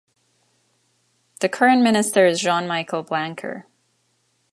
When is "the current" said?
1.41-1.83